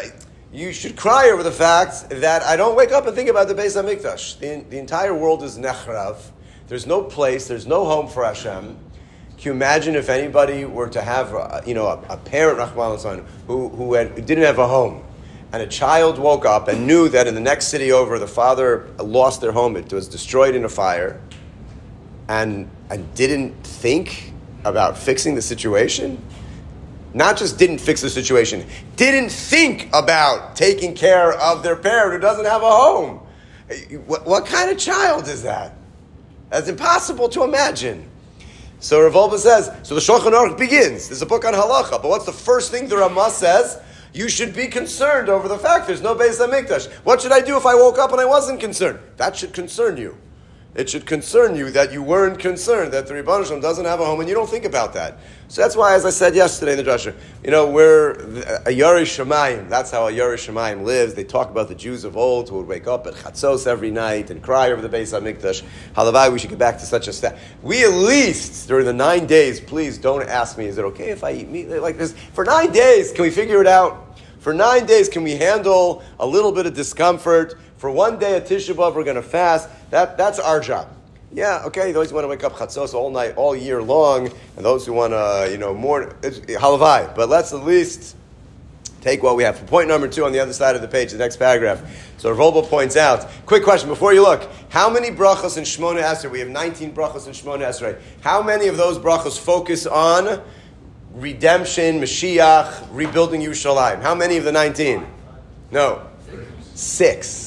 you 0.52 0.70
should 0.70 0.96
cry 0.96 1.30
over 1.30 1.42
the 1.42 1.50
fact 1.50 2.10
that 2.10 2.42
I 2.42 2.56
don't 2.56 2.76
wake 2.76 2.92
up 2.92 3.06
and 3.06 3.16
think 3.16 3.30
about 3.30 3.48
the 3.48 3.54
Beis 3.54 3.74
Hamikdash. 3.74 4.38
The, 4.38 4.68
the 4.68 4.78
entire 4.78 5.14
world 5.14 5.42
is 5.42 5.56
nechrav. 5.56 6.18
There's 6.68 6.86
no 6.86 7.02
place. 7.02 7.48
There's 7.48 7.66
no 7.66 7.86
home 7.86 8.06
for 8.06 8.22
Hashem. 8.22 8.76
Can 9.38 9.42
you 9.42 9.52
imagine 9.52 9.94
if 9.94 10.10
anybody 10.10 10.66
were 10.66 10.90
to 10.90 11.00
have, 11.00 11.34
uh, 11.34 11.62
you 11.64 11.72
know, 11.72 11.86
a, 11.86 12.02
a 12.10 12.16
parent, 12.18 12.58
Rahman 12.58 13.24
who, 13.46 13.70
who, 13.70 13.94
had, 13.94 14.08
who 14.08 14.20
didn't 14.20 14.44
have 14.44 14.58
a 14.58 14.68
home, 14.68 15.04
and 15.54 15.62
a 15.62 15.66
child 15.66 16.18
woke 16.18 16.44
up 16.44 16.68
and 16.68 16.86
knew 16.86 17.08
that 17.08 17.26
in 17.26 17.34
the 17.34 17.40
next 17.40 17.68
city 17.68 17.92
over, 17.92 18.18
the 18.18 18.28
father 18.28 18.90
lost 18.98 19.40
their 19.40 19.52
home. 19.52 19.74
It 19.78 19.90
was 19.90 20.06
destroyed 20.06 20.54
in 20.54 20.66
a 20.66 20.68
fire, 20.68 21.18
and, 22.28 22.68
and 22.90 23.14
didn't 23.14 23.54
think 23.64 24.34
about 24.66 24.98
fixing 24.98 25.34
the 25.34 25.42
situation? 25.42 26.22
not 27.16 27.38
just 27.38 27.58
didn't 27.58 27.78
fix 27.78 28.02
the 28.02 28.10
situation, 28.10 28.66
didn't 28.96 29.30
think 29.30 29.88
about 29.94 30.54
taking 30.54 30.94
care 30.94 31.32
of 31.32 31.62
their 31.62 31.74
parent 31.74 32.12
who 32.12 32.18
doesn't 32.20 32.44
have 32.44 32.62
a 32.62 32.70
home. 32.70 33.20
What, 34.04 34.26
what 34.26 34.44
kind 34.44 34.70
of 34.70 34.76
child 34.76 35.26
is 35.26 35.42
that? 35.42 35.72
That's 36.50 36.68
impossible 36.68 37.30
to 37.30 37.42
imagine. 37.42 38.06
So 38.80 39.08
Rav 39.08 39.40
says, 39.40 39.74
so 39.82 39.94
the 39.94 40.00
Shulchan 40.02 40.32
Aruch 40.32 40.58
begins. 40.58 41.08
There's 41.08 41.22
a 41.22 41.26
book 41.26 41.46
on 41.46 41.54
halacha, 41.54 42.02
but 42.02 42.08
what's 42.10 42.26
the 42.26 42.32
first 42.32 42.70
thing 42.70 42.86
the 42.86 42.98
Ramah 42.98 43.30
says? 43.30 43.80
You 44.12 44.28
should 44.28 44.54
be 44.54 44.66
concerned 44.66 45.30
over 45.30 45.48
the 45.48 45.58
fact 45.58 45.86
there's 45.86 46.02
no 46.02 46.14
Beis 46.14 46.38
Hamikdash. 46.38 46.92
What 47.04 47.22
should 47.22 47.32
I 47.32 47.40
do 47.40 47.56
if 47.56 47.64
I 47.64 47.74
woke 47.74 47.98
up 47.98 48.12
and 48.12 48.20
I 48.20 48.26
wasn't 48.26 48.60
concerned? 48.60 48.98
That 49.16 49.34
should 49.34 49.54
concern 49.54 49.96
you 49.96 50.18
it 50.76 50.90
should 50.90 51.06
concern 51.06 51.56
you 51.56 51.70
that 51.70 51.90
you 51.90 52.02
weren't 52.02 52.38
concerned 52.38 52.92
that 52.92 53.06
the 53.06 53.14
Rebbe 53.14 53.44
Shalom 53.44 53.60
doesn't 53.60 53.86
have 53.86 53.98
a 53.98 54.04
home 54.04 54.20
and 54.20 54.28
you 54.28 54.34
don't 54.34 54.48
think 54.48 54.66
about 54.66 54.92
that. 54.92 55.18
So 55.48 55.62
that's 55.62 55.74
why, 55.74 55.94
as 55.94 56.04
I 56.04 56.10
said 56.10 56.34
yesterday 56.34 56.72
in 56.72 56.84
the 56.84 56.84
Drasha, 56.84 57.14
you 57.42 57.50
know, 57.50 57.70
we're 57.70 58.10
a 58.10 58.74
Yari 58.74 59.04
Shemayim. 59.04 59.70
That's 59.70 59.90
how 59.90 60.06
a 60.08 60.12
Yari 60.12 60.34
Shemayim 60.34 60.82
lives. 60.82 61.14
They 61.14 61.24
talk 61.24 61.50
about 61.50 61.68
the 61.68 61.74
Jews 61.74 62.04
of 62.04 62.16
old 62.16 62.50
who 62.50 62.56
would 62.56 62.66
wake 62.66 62.86
up 62.86 63.06
at 63.06 63.14
Chatzos 63.14 63.66
every 63.66 63.90
night 63.90 64.30
and 64.30 64.42
cry 64.42 64.70
over 64.70 64.86
the 64.86 64.94
Beis 64.94 65.18
HaMikdash. 65.18 65.62
Halavai, 65.94 66.30
we 66.30 66.38
should 66.38 66.50
get 66.50 66.58
back 66.58 66.78
to 66.78 66.84
such 66.84 67.08
a 67.08 67.12
step. 67.12 67.38
We 67.62 67.84
at 67.84 67.92
least, 67.92 68.68
during 68.68 68.84
the 68.84 68.92
nine 68.92 69.26
days, 69.26 69.60
please 69.60 69.96
don't 69.96 70.28
ask 70.28 70.58
me, 70.58 70.66
is 70.66 70.76
it 70.76 70.84
okay 70.84 71.08
if 71.08 71.24
I 71.24 71.32
eat 71.32 71.48
meat 71.48 71.68
like 71.68 71.96
this? 71.96 72.12
For 72.34 72.44
nine 72.44 72.70
days, 72.70 73.12
can 73.12 73.22
we 73.22 73.30
figure 73.30 73.62
it 73.62 73.66
out? 73.66 74.18
For 74.40 74.52
nine 74.52 74.84
days, 74.84 75.08
can 75.08 75.24
we 75.24 75.36
handle 75.36 76.02
a 76.20 76.26
little 76.26 76.52
bit 76.52 76.66
of 76.66 76.74
discomfort? 76.74 77.58
For 77.78 77.90
one 77.90 78.18
day 78.18 78.36
at 78.36 78.46
Tisha 78.46 78.74
B'Av, 78.74 78.94
we're 78.94 79.04
going 79.04 79.16
to 79.16 79.22
fast. 79.22 79.68
That, 79.90 80.16
that's 80.16 80.38
our 80.38 80.60
job. 80.60 80.88
Yeah, 81.32 81.64
okay, 81.66 81.92
those 81.92 82.10
who 82.10 82.14
want 82.14 82.24
to 82.24 82.28
wake 82.28 82.44
up 82.44 82.54
chatzos 82.54 82.94
all 82.94 83.10
night, 83.10 83.34
all 83.36 83.54
year 83.54 83.82
long, 83.82 84.30
and 84.56 84.64
those 84.64 84.86
who 84.86 84.92
want 84.92 85.12
to, 85.12 85.48
you 85.50 85.58
know, 85.58 85.74
more, 85.74 86.14
it's 86.22 86.38
halavai. 86.40 87.14
But 87.14 87.28
let's 87.28 87.52
at 87.52 87.64
least 87.64 88.16
take 89.00 89.22
what 89.22 89.36
we 89.36 89.42
have. 89.42 89.58
For 89.58 89.64
point 89.66 89.88
number 89.88 90.08
two 90.08 90.24
on 90.24 90.32
the 90.32 90.40
other 90.40 90.52
side 90.52 90.76
of 90.76 90.82
the 90.82 90.88
page, 90.88 91.12
the 91.12 91.18
next 91.18 91.36
paragraph. 91.36 91.80
So 92.18 92.34
Wolbe 92.34 92.68
points 92.68 92.96
out, 92.96 93.28
quick 93.44 93.62
question 93.62 93.88
before 93.88 94.12
you 94.14 94.22
look, 94.22 94.48
how 94.68 94.88
many 94.90 95.10
brachos 95.10 95.56
in 95.58 95.64
Shmona 95.64 96.02
Esrei? 96.02 96.30
We 96.30 96.40
have 96.40 96.48
19 96.48 96.92
brachos 96.92 97.26
in 97.26 97.32
Shmona 97.32 97.68
Esrei. 97.68 98.00
How 98.20 98.42
many 98.42 98.68
of 98.68 98.76
those 98.76 98.98
brachos 98.98 99.38
focus 99.38 99.86
on 99.86 100.42
redemption, 101.12 102.00
Mashiach, 102.00 102.88
rebuilding 102.90 103.42
Yerushalayim? 103.42 104.00
How 104.00 104.14
many 104.14 104.38
of 104.38 104.44
the 104.44 104.52
19? 104.52 105.06
No. 105.70 106.06
Six. 106.74 107.45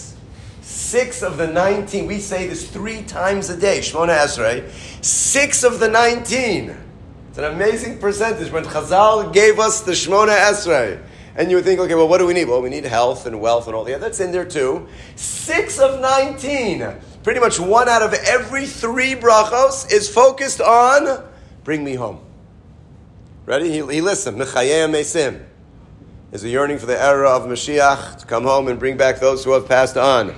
Six 0.90 1.22
of 1.22 1.38
the 1.38 1.46
19. 1.46 2.08
We 2.08 2.18
say 2.18 2.48
this 2.48 2.68
three 2.68 3.04
times 3.04 3.52
a 3.52 3.56
day, 3.56 3.78
Shmona 3.78 4.18
Esrei. 4.18 4.68
Six 5.06 5.64
of 5.64 5.80
the 5.80 5.88
19. 5.88 6.76
It's 7.30 7.38
an 7.38 7.44
amazing 7.44 8.00
percentage. 8.00 8.52
When 8.52 8.64
Chazal 8.64 9.32
gave 9.32 9.60
us 9.60 9.82
the 9.82 9.92
Shmona 9.92 10.36
Esrei, 10.36 11.00
and 11.36 11.52
you 11.52 11.58
would 11.58 11.64
think, 11.66 11.80
okay, 11.80 11.94
well, 11.94 12.08
what 12.08 12.18
do 12.18 12.26
we 12.26 12.34
need? 12.34 12.46
Well, 12.46 12.64
we 12.64 12.72
need 12.72 12.86
health 12.86 13.28
and 13.28 13.40
wealth 13.40 13.68
and 13.68 13.76
all 13.76 13.84
the 13.84 13.94
other. 13.94 14.06
That's 14.06 14.20
in 14.20 14.32
there 14.32 14.46
too. 14.46 14.88
Six 15.16 15.78
of 15.78 16.02
19. 16.02 16.84
Pretty 17.22 17.40
much 17.40 17.60
one 17.60 17.88
out 17.88 18.02
of 18.02 18.16
every 18.26 18.66
three 18.66 19.14
brachos 19.14 19.94
is 19.94 20.10
focused 20.10 20.60
on 20.60 21.24
bring 21.64 21.84
me 21.84 21.94
home. 21.94 22.20
Ready? 23.46 23.70
He, 23.70 23.86
he 23.94 24.02
listened. 24.02 24.40
Mesim. 24.40 25.46
There's 26.32 26.44
a 26.44 26.50
yearning 26.50 26.80
for 26.80 26.88
the 26.88 27.00
era 27.00 27.30
of 27.30 27.44
Mashiach 27.44 28.18
to 28.22 28.26
come 28.26 28.44
home 28.44 28.68
and 28.68 28.80
bring 28.80 28.98
back 28.98 29.20
those 29.20 29.44
who 29.44 29.52
have 29.52 29.68
passed 29.68 29.96
on. 29.96 30.34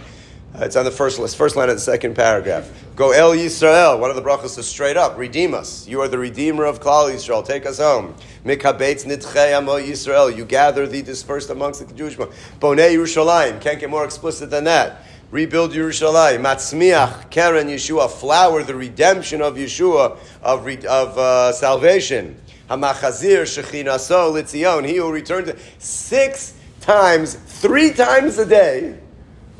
Uh, 0.53 0.65
it's 0.65 0.75
on 0.75 0.83
the 0.83 0.91
first 0.91 1.17
list, 1.17 1.37
first 1.37 1.55
line 1.55 1.69
of 1.69 1.75
the 1.75 1.81
second 1.81 2.13
paragraph. 2.13 2.69
Go 2.97 3.11
El 3.11 3.31
Yisrael. 3.31 3.97
One 3.97 4.09
of 4.09 4.17
the 4.17 4.21
brachos 4.21 4.57
is 4.57 4.67
straight 4.67 4.97
up. 4.97 5.17
Redeem 5.17 5.53
us. 5.53 5.87
You 5.87 6.01
are 6.01 6.09
the 6.09 6.17
redeemer 6.17 6.65
of 6.65 6.81
Klal 6.81 7.09
Yisrael. 7.09 7.45
Take 7.45 7.65
us 7.65 7.77
home. 7.77 8.13
Mikabetz 8.43 9.05
nitchei 9.05 9.57
amo 9.57 9.79
Yisrael. 9.79 10.35
You 10.35 10.43
gather 10.43 10.85
the 10.87 11.01
dispersed 11.01 11.49
amongst 11.51 11.87
the 11.87 11.93
Jewish. 11.93 12.17
Bonei 12.17 12.93
Yerushalayim. 12.93 13.61
Can't 13.61 13.79
get 13.79 13.89
more 13.89 14.03
explicit 14.03 14.49
than 14.49 14.65
that. 14.65 15.03
Rebuild 15.31 15.71
Yerushalayim. 15.71 16.41
Matzmiach 16.41 17.29
Keren 17.29 17.67
Yeshua. 17.67 18.11
Flower 18.11 18.61
the 18.61 18.75
redemption 18.75 19.41
of 19.41 19.55
Yeshua 19.55 20.17
of, 20.43 20.67
of 20.85 21.17
uh, 21.17 21.53
salvation. 21.53 22.35
Hamachazir 22.69 23.43
Shechinaso 23.43 24.33
Litzion. 24.33 24.85
He 24.85 24.99
will 24.99 25.13
return 25.13 25.45
to 25.45 25.57
six 25.77 26.55
times, 26.81 27.35
three 27.35 27.93
times 27.93 28.37
a 28.37 28.45
day. 28.45 28.99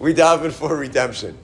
We 0.01 0.15
daven 0.15 0.51
for 0.51 0.75
redemption. 0.75 1.38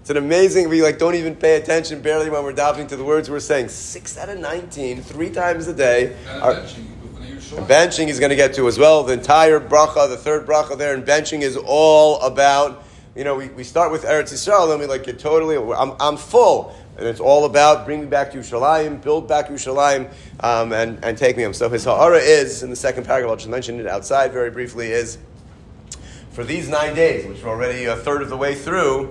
It's 0.00 0.10
an 0.10 0.16
amazing. 0.16 0.68
We 0.68 0.82
like 0.82 0.98
don't 0.98 1.14
even 1.14 1.36
pay 1.36 1.54
attention 1.54 2.02
barely 2.02 2.28
when 2.28 2.42
we're 2.42 2.52
davening 2.52 2.88
to 2.88 2.96
the 2.96 3.04
words 3.04 3.30
we're 3.30 3.38
saying. 3.38 3.68
Six 3.68 4.18
out 4.18 4.28
of 4.28 4.40
nineteen, 4.40 5.00
three 5.02 5.30
times 5.30 5.68
a 5.68 5.72
day. 5.72 6.16
Are, 6.42 6.54
benching 7.62 8.08
is 8.08 8.18
going 8.18 8.30
to 8.30 8.36
get 8.36 8.54
to 8.54 8.66
as 8.66 8.76
well. 8.76 9.04
The 9.04 9.12
entire 9.12 9.60
bracha, 9.60 10.08
the 10.08 10.16
third 10.16 10.48
bracha 10.48 10.76
there, 10.76 10.94
and 10.94 11.04
benching 11.04 11.42
is 11.42 11.56
all 11.56 12.20
about. 12.22 12.82
You 13.14 13.22
know, 13.22 13.36
we, 13.36 13.50
we 13.50 13.62
start 13.62 13.92
with 13.92 14.02
Eretz 14.02 14.32
Yisrael, 14.32 14.68
and 14.72 14.80
we 14.80 14.86
like 14.86 15.04
get 15.04 15.20
totally. 15.20 15.56
I'm, 15.56 15.92
I'm 16.00 16.16
full 16.16 16.74
and 16.98 17.06
it's 17.06 17.20
all 17.20 17.44
about 17.44 17.84
bring 17.84 18.00
me 18.00 18.06
back 18.06 18.32
to 18.32 18.38
Yerushalayim, 18.38 19.02
build 19.02 19.28
back 19.28 19.48
Yerushalayim, 19.48 20.10
um, 20.40 20.72
and, 20.72 20.98
and 21.04 21.16
take 21.16 21.36
me 21.36 21.42
home. 21.42 21.52
So 21.52 21.68
his 21.68 21.84
ha'ara 21.84 22.18
is, 22.18 22.62
in 22.62 22.70
the 22.70 22.76
second 22.76 23.04
paragraph, 23.04 23.30
I'll 23.30 23.36
just 23.36 23.50
mention 23.50 23.78
it 23.78 23.86
outside 23.86 24.32
very 24.32 24.50
briefly, 24.50 24.90
is 24.90 25.18
for 26.36 26.44
these 26.44 26.68
nine 26.68 26.94
days, 26.94 27.26
which 27.26 27.42
we're 27.42 27.48
already 27.48 27.86
a 27.86 27.96
third 27.96 28.20
of 28.20 28.28
the 28.28 28.36
way 28.36 28.54
through, 28.54 29.10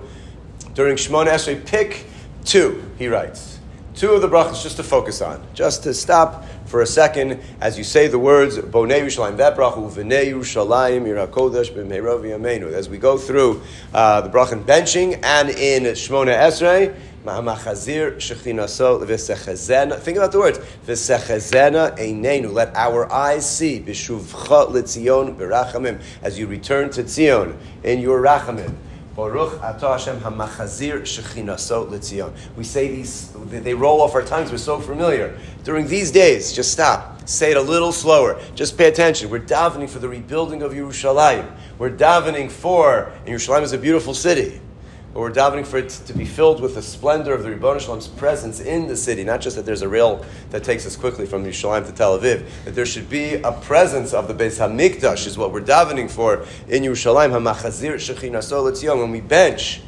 during 0.74 0.94
Shemona 0.94 1.26
Esrei, 1.26 1.66
pick 1.66 2.06
two, 2.44 2.88
he 2.98 3.08
writes. 3.08 3.58
Two 3.96 4.12
of 4.12 4.22
the 4.22 4.28
brachas 4.28 4.62
just 4.62 4.76
to 4.76 4.84
focus 4.84 5.20
on, 5.20 5.44
just 5.52 5.82
to 5.82 5.92
stop 5.92 6.44
for 6.66 6.82
a 6.82 6.86
second 6.86 7.40
as 7.60 7.76
you 7.76 7.82
say 7.82 8.06
the 8.06 8.18
words 8.18 8.58
Bonei 8.58 9.00
Yerushalayim, 9.00 9.38
that 9.38 9.56
bracha, 9.56 9.92
Yerushalayim, 10.24 11.02
Yirakodesh, 11.02 11.72
B'meirovi 11.72 12.30
Amenu. 12.38 12.72
As 12.72 12.88
we 12.88 12.96
go 12.96 13.18
through 13.18 13.60
uh, 13.92 14.20
the 14.20 14.28
in 14.28 14.62
benching 14.62 15.18
and 15.24 15.50
in 15.50 15.82
Shemona 15.82 16.32
Esrei, 16.32 16.96
Ma'amachazir 17.26 18.18
shechinaso 18.18 19.04
v'sechezena. 19.04 19.98
Think 19.98 20.16
about 20.16 20.30
the 20.30 20.38
words. 20.38 20.58
V'sechezena 20.86 21.98
einenu. 21.98 22.52
Let 22.52 22.76
our 22.76 23.12
eyes 23.12 23.50
see. 23.50 23.80
B'shuvcha 23.80 24.70
l'tzion 24.70 25.36
b'rachamim. 25.36 26.00
As 26.22 26.38
you 26.38 26.46
return 26.46 26.88
to 26.90 27.02
Tzion 27.02 27.56
in 27.82 27.98
your 27.98 28.22
rachamim. 28.22 28.76
Baruch 29.16 29.60
atah 29.60 29.98
Hashem 29.98 30.20
hamachazir 30.20 31.00
shechinaso 31.00 31.90
l'tzion. 31.90 32.32
We 32.56 32.62
say 32.62 32.86
these, 32.86 33.32
they 33.50 33.74
roll 33.74 34.02
off 34.02 34.14
our 34.14 34.22
tongues, 34.22 34.52
we're 34.52 34.58
so 34.58 34.78
familiar. 34.78 35.36
During 35.64 35.88
these 35.88 36.12
days, 36.12 36.52
just 36.52 36.70
stop. 36.70 37.28
Say 37.28 37.50
it 37.50 37.56
a 37.56 37.60
little 37.60 37.90
slower. 37.90 38.40
Just 38.54 38.78
pay 38.78 38.86
attention. 38.86 39.30
We're 39.30 39.40
davening 39.40 39.90
for 39.90 39.98
the 39.98 40.08
rebuilding 40.08 40.62
of 40.62 40.74
Yerushalayim. 40.74 41.50
We're 41.76 41.90
davening 41.90 42.52
for, 42.52 43.10
and 43.24 43.34
Yerushalayim 43.34 43.62
is 43.62 43.72
a 43.72 43.78
beautiful 43.78 44.14
city 44.14 44.60
but 45.16 45.22
we're 45.22 45.32
davening 45.32 45.66
for 45.66 45.78
it 45.78 45.88
to 45.88 46.12
be 46.12 46.26
filled 46.26 46.60
with 46.60 46.74
the 46.74 46.82
splendor 46.82 47.32
of 47.32 47.42
the 47.42 47.48
Ribbon 47.48 47.78
Shalom's 47.78 48.06
presence 48.06 48.60
in 48.60 48.86
the 48.86 48.94
city. 48.94 49.24
Not 49.24 49.40
just 49.40 49.56
that 49.56 49.64
there's 49.64 49.80
a 49.80 49.88
rail 49.88 50.22
that 50.50 50.62
takes 50.62 50.84
us 50.84 50.94
quickly 50.94 51.24
from 51.24 51.42
Yerushalayim 51.42 51.86
to 51.86 51.92
Tel 51.92 52.18
Aviv, 52.18 52.46
that 52.66 52.74
there 52.74 52.84
should 52.84 53.08
be 53.08 53.36
a 53.36 53.50
presence 53.50 54.12
of 54.12 54.28
the 54.28 54.34
Beis 54.34 54.58
Hamikdash 54.58 55.26
is 55.26 55.38
what 55.38 55.54
we're 55.54 55.62
davening 55.62 56.10
for 56.10 56.44
in 56.68 56.82
Yerushalayim. 56.82 57.30
Hamachazir 57.30 57.94
Letzion. 57.94 58.98
When 58.98 59.10
we 59.10 59.22
bench, 59.22 59.80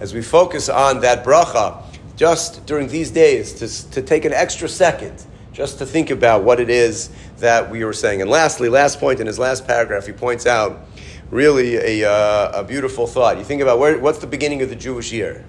as 0.00 0.12
we 0.12 0.20
focus 0.20 0.68
on 0.68 1.00
that 1.00 1.24
bracha, 1.24 1.82
just 2.16 2.66
during 2.66 2.88
these 2.88 3.10
days, 3.10 3.54
to, 3.54 3.90
to 3.92 4.02
take 4.02 4.26
an 4.26 4.34
extra 4.34 4.68
second, 4.68 5.24
just 5.54 5.78
to 5.78 5.86
think 5.86 6.10
about 6.10 6.44
what 6.44 6.60
it 6.60 6.68
is 6.68 7.08
that 7.38 7.70
we 7.70 7.84
were 7.84 7.94
saying. 7.94 8.20
And 8.20 8.28
lastly, 8.28 8.68
last 8.68 9.00
point 9.00 9.18
in 9.18 9.26
his 9.26 9.38
last 9.38 9.66
paragraph, 9.66 10.04
he 10.04 10.12
points 10.12 10.44
out 10.44 10.86
really 11.30 11.76
a, 12.02 12.10
uh, 12.10 12.60
a 12.60 12.64
beautiful 12.64 13.06
thought. 13.06 13.38
You 13.38 13.44
think 13.44 13.62
about 13.62 13.78
where, 13.78 13.98
what's 13.98 14.18
the 14.18 14.26
beginning 14.26 14.62
of 14.62 14.68
the 14.68 14.76
Jewish 14.76 15.12
year? 15.12 15.44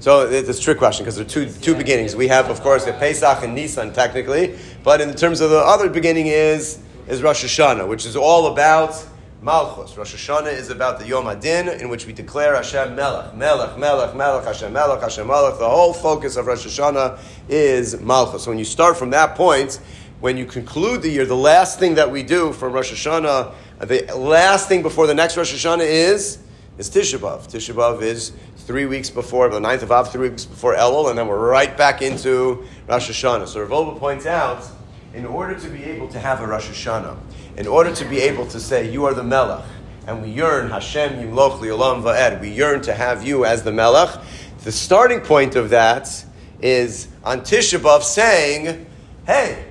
So 0.00 0.28
it's 0.28 0.48
a 0.50 0.62
trick 0.62 0.76
question 0.76 1.04
because 1.04 1.16
there 1.16 1.24
are 1.24 1.28
two, 1.28 1.50
two 1.50 1.74
beginnings. 1.74 2.14
We 2.14 2.28
have, 2.28 2.50
of 2.50 2.60
course, 2.60 2.84
the 2.84 2.92
Pesach 2.92 3.42
and 3.42 3.54
Nisan 3.54 3.92
technically, 3.94 4.58
but 4.82 5.00
in 5.00 5.14
terms 5.14 5.40
of 5.40 5.48
the 5.48 5.60
other 5.60 5.88
beginning 5.88 6.26
is, 6.26 6.78
is 7.08 7.22
Rosh 7.22 7.42
Hashanah, 7.42 7.88
which 7.88 8.04
is 8.04 8.14
all 8.14 8.52
about 8.52 9.02
Malchus. 9.40 9.96
Rosh 9.96 10.14
Hashanah 10.14 10.52
is 10.52 10.70
about 10.70 10.98
the 10.98 11.06
Yom 11.06 11.26
Adin, 11.26 11.68
in 11.68 11.88
which 11.88 12.06
we 12.06 12.12
declare 12.12 12.54
Hashem 12.54 12.94
Melech, 12.94 13.34
Melech, 13.34 13.78
Melech, 13.78 14.14
Melech, 14.14 14.44
Hashem 14.44 14.72
Melech, 14.72 15.00
Hashem 15.00 15.26
Melech. 15.26 15.58
The 15.58 15.68
whole 15.68 15.92
focus 15.92 16.36
of 16.36 16.46
Rosh 16.46 16.66
Hashanah 16.66 17.18
is 17.48 18.00
Malchus. 18.00 18.44
So 18.44 18.50
when 18.50 18.58
you 18.58 18.64
start 18.64 18.96
from 18.98 19.10
that 19.10 19.36
point, 19.36 19.80
when 20.20 20.36
you 20.36 20.46
conclude 20.46 21.02
the 21.02 21.10
year, 21.10 21.26
the 21.26 21.36
last 21.36 21.78
thing 21.78 21.94
that 21.96 22.10
we 22.10 22.22
do 22.22 22.52
from 22.54 22.72
Rosh 22.72 22.92
Hashanah 22.92 23.54
the 23.80 24.12
last 24.16 24.68
thing 24.68 24.82
before 24.82 25.06
the 25.06 25.14
next 25.14 25.36
Rosh 25.36 25.52
Hashanah 25.52 25.86
is 25.86 26.38
is 26.78 26.90
Tisha 26.90 27.18
B'av. 27.18 27.46
Tisha 27.48 27.74
B'av 27.74 28.02
is 28.02 28.32
three 28.56 28.86
weeks 28.86 29.10
before 29.10 29.48
the 29.48 29.60
9th 29.60 29.82
of 29.82 29.92
Av, 29.92 30.10
three 30.10 30.28
weeks 30.28 30.44
before 30.44 30.74
Elul, 30.74 31.10
and 31.10 31.18
then 31.18 31.28
we're 31.28 31.48
right 31.48 31.76
back 31.76 32.02
into 32.02 32.66
Rosh 32.88 33.10
Hashanah. 33.10 33.46
So 33.46 33.62
Rav 33.62 33.98
points 33.98 34.26
out, 34.26 34.66
in 35.12 35.26
order 35.26 35.58
to 35.58 35.68
be 35.68 35.84
able 35.84 36.08
to 36.08 36.18
have 36.18 36.40
a 36.40 36.46
Rosh 36.46 36.68
Hashanah, 36.68 37.16
in 37.56 37.66
order 37.66 37.94
to 37.94 38.04
be 38.04 38.20
able 38.20 38.46
to 38.46 38.58
say 38.58 38.90
you 38.90 39.04
are 39.04 39.14
the 39.14 39.22
Melech, 39.22 39.64
and 40.06 40.22
we 40.22 40.30
yearn 40.30 40.70
Hashem 40.70 41.12
Yimloch 41.14 41.60
Li'olam 41.60 42.02
Va'ed, 42.02 42.40
we 42.40 42.50
yearn 42.50 42.80
to 42.82 42.94
have 42.94 43.24
you 43.26 43.44
as 43.44 43.62
the 43.62 43.72
Melech. 43.72 44.20
The 44.64 44.72
starting 44.72 45.20
point 45.20 45.56
of 45.56 45.70
that 45.70 46.24
is 46.60 47.08
on 47.22 47.42
Tisha 47.42 47.78
B'av 47.78 48.02
saying, 48.02 48.86
"Hey, 49.26 49.64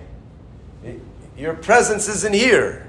your 1.38 1.56
presence 1.56 2.08
isn't 2.08 2.34
here." 2.34 2.83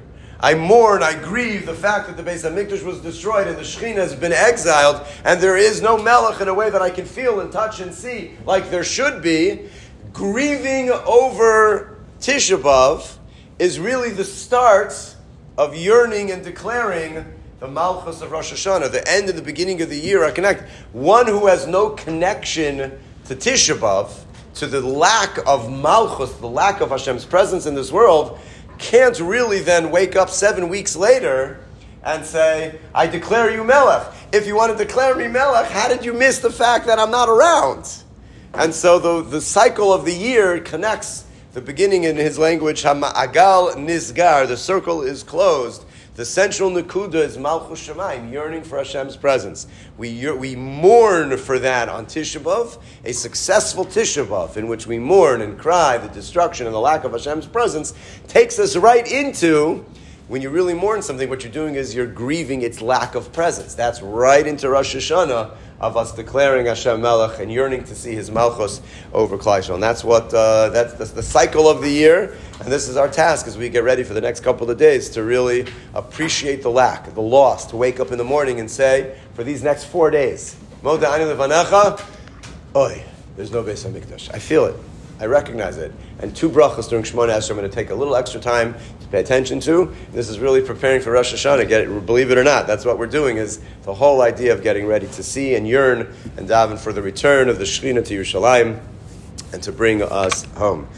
I 0.45 0.53
mourn, 0.53 1.03
I 1.03 1.15
grieve 1.15 1.65
the 1.65 1.73
fact 1.73 2.07
that 2.07 2.19
the 2.19 2.23
Beis 2.23 2.45
Hamikdash 2.45 2.85
was 2.85 3.01
destroyed 3.01 3.47
and 3.47 3.57
the 3.57 3.63
Shekhinah 3.63 3.95
has 3.95 4.15
been 4.15 4.35
exiled, 4.35 5.01
and 5.25 5.41
there 5.41 5.57
is 5.57 5.81
no 5.81 5.97
Melech 5.97 6.39
in 6.43 6.49
a 6.49 6.53
way 6.53 6.69
that 6.69 6.83
I 6.83 6.91
can 6.91 7.07
feel 7.07 7.41
and 7.41 7.51
touch 7.51 7.81
and 7.81 7.95
see 7.95 8.33
like 8.45 8.69
there 8.69 8.85
should 8.85 9.23
be. 9.23 9.71
Grieving 10.13 10.91
over 10.91 11.97
Tisha 12.21 12.61
B'av 12.61 13.17
is 13.59 13.81
really 13.81 14.11
the 14.11 14.23
start 14.23 15.17
of 15.57 15.75
yearning 15.75 16.31
and 16.31 16.45
declaring 16.45 17.25
the 17.59 17.67
Malchus 17.67 18.21
of 18.21 18.31
Rosh 18.31 18.53
Hashanah. 18.53 18.93
The 18.93 19.11
end 19.11 19.31
and 19.31 19.39
the 19.39 19.43
beginning 19.43 19.81
of 19.81 19.89
the 19.89 19.99
year 19.99 20.25
are 20.25 20.31
connected. 20.31 20.69
One 20.93 21.27
who 21.27 21.47
has 21.47 21.67
no 21.67 21.89
connection 21.89 23.01
to 23.29 23.35
Tisha 23.35 23.79
B'av, 23.79 24.13
to 24.57 24.67
the 24.67 24.83
lack 24.83 25.39
of 25.47 25.73
Malchus, 25.73 26.35
the 26.35 26.47
lack 26.47 26.83
of 26.83 26.91
Hashem's 26.91 27.25
presence 27.25 27.65
in 27.65 27.75
this 27.75 27.91
world, 27.91 28.39
can't 28.79 29.19
really 29.21 29.61
then 29.61 29.91
wake 29.91 30.17
up 30.17 30.31
seven 30.31 30.69
weeks 30.69 30.97
later 30.97 31.65
and 32.03 32.25
say, 32.25 32.79
I 32.95 33.07
declare 33.07 33.51
you 33.51 33.65
Melech. 33.65 34.13
If 34.33 34.47
you 34.47 34.57
want 34.57 34.77
to 34.77 34.85
declare 34.85 35.15
me 35.15 35.29
Melech, 35.29 35.71
how 35.71 35.89
did 35.89 36.05
you 36.05 36.13
miss 36.13 36.39
the 36.39 36.51
fact 36.51 36.87
that 36.87 36.99
I'm 36.99 37.11
not 37.11 37.29
around? 37.29 37.91
And 38.53 38.75
so 38.75 38.99
the, 38.99 39.29
the 39.29 39.41
cycle 39.41 39.93
of 39.93 40.05
the 40.05 40.15
year 40.15 40.61
connects 40.61 41.25
the 41.55 41.61
beginning 41.61 42.03
in 42.03 42.17
his 42.17 42.37
language, 42.37 42.83
Hama'agal 42.83 43.77
Nizgar, 43.77 44.49
the 44.49 44.57
circle 44.57 45.03
is 45.03 45.23
closed. 45.23 45.85
The 46.15 46.25
central 46.25 46.71
Nakuda 46.71 47.17
is 47.17 47.37
Malchus 47.39 47.89
Shemaim, 47.89 48.31
yearning 48.31 48.63
for 48.63 48.79
Hashem's 48.79 49.17
presence. 49.17 49.67
We, 49.99 50.31
we 50.31 50.55
mourn 50.55 51.37
for 51.37 51.59
that 51.59 51.89
on 51.89 52.07
Tisha 52.07 52.41
B'Av, 52.41 52.81
a 53.05 53.13
successful 53.13 53.85
Tisha 53.85 54.25
B'Av, 54.25 54.57
in 54.57 54.69
which 54.69 54.87
we 54.87 55.01
mourn 55.01 55.41
and 55.41 55.59
cry 55.59 55.99
the 55.99 56.07
destruction 56.07 56.67
and 56.67 56.75
the 56.75 56.79
lack 56.79 57.03
of 57.03 57.11
Hashem's 57.11 57.47
presence, 57.47 57.95
takes 58.29 58.61
us 58.61 58.77
right 58.77 59.11
into 59.11 59.85
when 60.27 60.41
you 60.41 60.49
really 60.49 60.75
mourn 60.75 61.03
something, 61.03 61.29
what 61.29 61.43
you're 61.43 61.53
doing 61.53 61.75
is 61.75 61.95
you're 61.95 62.07
grieving 62.07 62.63
its 62.63 62.81
lack 62.81 63.15
of 63.15 63.33
presence. 63.33 63.75
That's 63.75 64.01
right 64.01 64.47
into 64.47 64.71
Rosh 64.71 64.97
Hashanah 64.97 65.55
of 65.81 65.97
us 65.99 66.13
declaring 66.13 66.65
Hashem 66.67 67.03
Melech 67.03 67.41
and 67.41 67.53
yearning 67.53 67.85
to 67.85 67.95
see 67.95 68.15
His 68.15 68.31
Malchus 68.31 68.81
over 69.13 69.37
Klai 69.37 69.69
And 69.73 69.83
that's 69.83 70.03
what 70.03 70.33
uh, 70.33 70.71
that's, 70.71 70.95
that's 70.95 71.11
the 71.11 71.23
cycle 71.23 71.69
of 71.69 71.83
the 71.83 71.91
year, 71.91 72.37
and 72.61 72.73
this 72.73 72.89
is 72.89 72.97
our 72.97 73.09
task 73.09 73.47
as 73.47 73.59
we 73.59 73.69
get 73.69 73.85
ready 73.85 74.03
for 74.03 74.15
the 74.15 74.21
next 74.21 74.41
couple 74.41 74.71
of 74.71 74.79
days 74.79 75.11
to 75.11 75.23
really 75.25 75.67
appreciate 75.93 76.63
the 76.63 76.71
lack, 76.71 77.13
the 77.13 77.21
loss, 77.21 77.67
to 77.67 77.77
wake 77.77 78.01
up 78.01 78.13
in 78.13 78.19
the 78.19 78.25
morning 78.25 78.61
and 78.61 78.71
say, 78.71 79.19
for 79.35 79.45
these 79.45 79.63
next 79.63 79.85
four 79.85 80.11
days, 80.11 80.57
Moda 80.83 81.13
Ani 81.13 81.25
Levanecha, 81.25 82.03
Oi, 82.77 83.05
there's 83.37 83.51
no 83.51 83.63
Beis 83.63 83.87
Hamikdash. 83.87 84.33
I 84.33 84.39
feel 84.39 84.65
it. 84.65 84.77
I 85.21 85.27
recognize 85.27 85.77
it. 85.77 85.93
And 86.21 86.35
two 86.35 86.49
brachas 86.49 86.89
during 86.89 87.05
Shemona 87.05 87.31
Esrei 87.31 87.51
I'm 87.51 87.57
going 87.57 87.69
to 87.69 87.75
take 87.75 87.91
a 87.91 87.95
little 87.95 88.17
extra 88.17 88.41
time 88.41 88.75
to 89.01 89.07
pay 89.09 89.21
attention 89.21 89.61
to. 89.61 89.95
This 90.13 90.29
is 90.29 90.39
really 90.39 90.61
preparing 90.61 91.01
for 91.01 91.13
Rosh 91.13 91.33
Hashanah. 91.33 91.69
Get 91.69 91.83
it, 91.83 92.07
believe 92.07 92.31
it 92.31 92.39
or 92.39 92.45
not, 92.45 92.67
that's 92.67 92.85
what 92.85 92.99
we're 92.99 93.07
doing. 93.07 93.37
Is 93.37 93.61
the 93.83 93.95
whole 93.95 94.23
idea 94.23 94.53
of 94.53 94.63
getting 94.63 94.87
ready 94.87 95.07
to 95.07 95.23
see 95.23 95.55
and 95.55 95.69
yearn 95.69 96.15
and 96.37 96.49
daven 96.49 96.79
for 96.79 96.93
the 96.93 97.03
return 97.03 97.49
of 97.49 97.59
the 97.59 97.65
Shekhinah 97.65 98.05
to 98.07 98.21
Yerushalayim 98.21 98.81
and 99.53 99.63
to 99.63 99.73
bring 99.73 100.03
us 100.03 100.45
home. 100.57 100.89